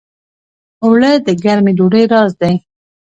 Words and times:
اوړه 0.83 1.11
د 1.25 1.27
ګرمې 1.43 1.71
ډوډۍ 1.77 2.03
راز 2.11 2.31
دي 2.41 2.53